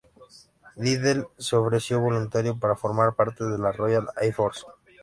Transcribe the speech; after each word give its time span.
Liddell 0.77 1.27
se 1.37 1.55
ofreció 1.55 1.99
voluntario 1.99 2.57
para 2.59 2.75
formar 2.75 3.13
parte 3.13 3.43
de 3.43 3.59
la 3.59 3.71
Royal 3.71 4.07
Air 4.19 4.33
Force. 4.33 4.63